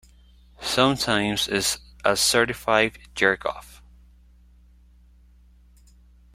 Sometimes 0.63 1.47
it's 1.47 1.77
a 2.03 2.17
certified 2.17 2.97
jerk-off. 3.13 3.83